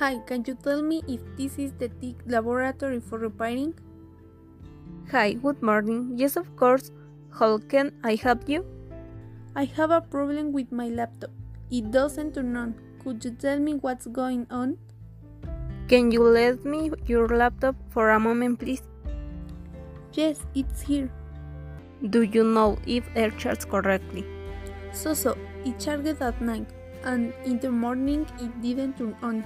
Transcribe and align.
Hi, 0.00 0.16
can 0.28 0.44
you 0.46 0.54
tell 0.54 0.80
me 0.80 1.02
if 1.06 1.20
this 1.36 1.58
is 1.58 1.72
the 1.78 1.90
TIC 2.00 2.22
laboratory 2.26 3.00
for 3.00 3.18
repairing? 3.18 3.74
Hi, 5.10 5.34
good 5.34 5.62
morning. 5.62 6.12
Yes, 6.16 6.36
of 6.36 6.56
course. 6.56 6.90
How 7.38 7.58
can 7.58 7.92
I 8.02 8.14
help 8.14 8.48
you? 8.48 8.64
I 9.54 9.64
have 9.66 9.90
a 9.90 10.00
problem 10.00 10.54
with 10.54 10.72
my 10.72 10.88
laptop. 10.88 11.28
It 11.70 11.90
doesn't 11.90 12.32
turn 12.36 12.56
on. 12.56 12.74
Could 13.04 13.22
you 13.26 13.32
tell 13.32 13.58
me 13.58 13.74
what's 13.74 14.06
going 14.06 14.46
on? 14.50 14.78
Can 15.86 16.10
you 16.10 16.22
let 16.22 16.64
me 16.64 16.90
your 17.06 17.28
laptop 17.28 17.76
for 17.90 18.08
a 18.08 18.18
moment, 18.18 18.58
please? 18.58 18.82
Yes, 20.14 20.40
it's 20.54 20.80
here. 20.80 21.12
Do 22.08 22.22
you 22.22 22.42
know 22.42 22.78
if 22.86 23.14
it 23.14 23.36
charged 23.36 23.68
correctly? 23.68 24.24
So 24.94 25.12
so, 25.12 25.36
it 25.66 25.78
charged 25.78 26.22
at 26.32 26.40
night, 26.40 26.68
and 27.04 27.34
in 27.44 27.58
the 27.60 27.70
morning 27.70 28.26
it 28.40 28.62
didn't 28.62 28.96
turn 28.96 29.14
on. 29.20 29.44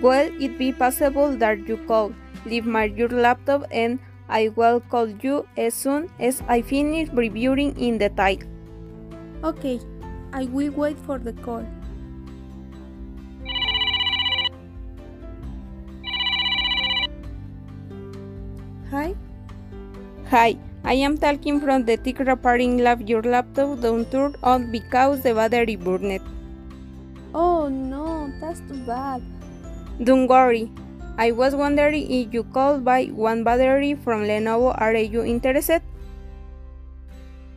Well, 0.00 0.30
it 0.40 0.58
be 0.58 0.72
possible 0.72 1.36
that 1.36 1.68
you 1.68 1.76
could 1.88 2.14
leave 2.46 2.64
my 2.66 2.84
your 2.84 3.08
laptop 3.08 3.66
and 3.70 3.98
I 4.28 4.48
will 4.56 4.80
call 4.80 5.08
you 5.08 5.46
as 5.56 5.74
soon 5.74 6.08
as 6.18 6.42
I 6.48 6.62
finish 6.62 7.10
reviewing 7.10 7.76
in 7.78 7.98
detail. 7.98 8.38
Okay, 9.44 9.80
I 10.32 10.44
will 10.46 10.70
wait 10.70 10.98
for 11.00 11.18
the 11.18 11.34
call. 11.34 11.66
Hi? 18.90 19.14
Hi, 20.30 20.56
I 20.84 20.94
am 20.94 21.18
talking 21.18 21.60
from 21.60 21.84
the 21.84 21.96
TIC 21.96 22.20
repairing 22.20 22.78
lab. 22.78 23.06
Your 23.08 23.22
laptop 23.22 23.80
don't 23.80 24.10
turn 24.10 24.36
on 24.42 24.70
because 24.70 25.22
the 25.22 25.34
battery 25.34 25.76
burned. 25.76 26.20
Oh 27.34 27.68
no, 27.68 28.32
that's 28.40 28.60
too 28.60 28.82
bad. 28.86 29.22
Don't 30.00 30.26
worry. 30.26 30.70
I 31.18 31.32
was 31.32 31.54
wondering 31.54 32.10
if 32.10 32.32
you 32.32 32.44
could 32.44 32.84
buy 32.84 33.06
one 33.06 33.44
battery 33.44 33.94
from 33.94 34.22
Lenovo. 34.22 34.74
Are 34.80 34.94
you 34.94 35.22
interested? 35.22 35.82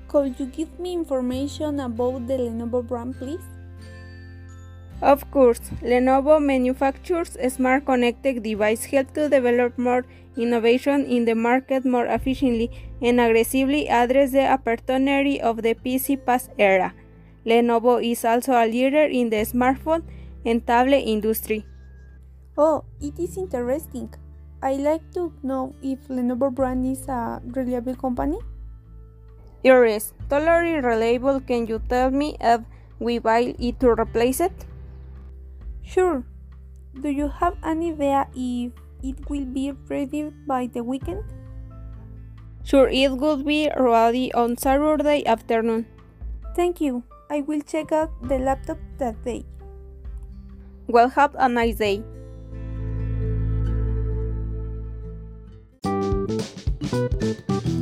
Could 0.08 0.40
you 0.40 0.48
give 0.48 0.80
me 0.80 0.94
information 0.94 1.80
about 1.80 2.28
the 2.28 2.34
Lenovo 2.34 2.86
brand, 2.86 3.18
please? 3.18 3.44
Of 5.02 5.30
course, 5.32 5.60
Lenovo 5.82 6.42
manufactures 6.42 7.38
smart 7.50 7.86
connected 7.86 8.44
devices 8.44 8.86
help 8.86 9.14
to 9.14 9.30
develop 9.30 9.78
more 9.78 10.06
innovation 10.38 11.06
in 11.06 11.26
the 11.26 11.36
market 11.36 11.86
more 11.86 12.06
efficiently 12.06 12.72
and 13.02 13.20
aggressively 13.20 13.88
address 13.88 14.32
the 14.32 14.48
opportunity 14.48 15.40
of 15.40 15.64
the 15.64 15.76
PC 15.76 16.26
past 16.26 16.50
era. 16.58 16.94
Lenovo 17.46 18.04
is 18.04 18.26
also 18.26 18.54
a 18.54 18.68
leader 18.68 19.06
in 19.06 19.30
the 19.30 19.46
smartphone 19.46 20.04
and 20.46 20.66
tablet 20.66 21.04
industry. 21.04 21.66
Oh, 22.58 22.86
it 23.02 23.20
is 23.20 23.38
interesting. 23.38 24.14
I 24.64 24.80
like 24.80 25.04
to 25.14 25.34
know 25.44 25.76
if 25.84 26.08
Lenovo 26.08 26.50
brand 26.50 26.86
is 26.86 27.08
a 27.08 27.42
reliable 27.44 27.96
company. 27.96 28.40
It 29.64 29.74
is 29.74 30.14
totally 30.30 30.80
reliable. 30.80 31.42
Can 31.42 31.68
you 31.68 31.82
tell 31.90 32.12
me 32.12 32.38
if 32.40 32.62
we 33.00 33.20
buy 33.20 33.56
it 33.60 33.80
to 33.82 33.92
replace 33.92 34.40
it? 34.40 34.54
Sure. 35.84 36.24
Do 37.02 37.10
you 37.10 37.28
have 37.28 37.58
an 37.64 37.84
idea 37.84 38.28
if 38.34 38.72
it 39.04 39.30
will 39.30 39.46
be 39.46 39.74
ready 39.90 40.32
by 40.48 40.68
the 40.72 40.82
weekend? 40.82 41.24
Sure, 42.64 42.88
it 42.88 43.12
will 43.12 43.44
be 43.44 43.70
ready 43.76 44.34
on 44.34 44.56
Saturday 44.58 45.26
afternoon. 45.28 45.86
Thank 46.56 46.80
you. 46.80 47.04
I 47.30 47.42
will 47.42 47.62
check 47.62 47.92
out 47.92 48.10
the 48.24 48.40
laptop 48.40 48.78
that 48.98 49.20
day. 49.26 49.44
Well, 50.88 51.10
have 51.10 51.36
a 51.38 51.50
nice 51.50 51.76
day. 51.76 52.04
Thank 56.96 57.66
you. 57.66 57.75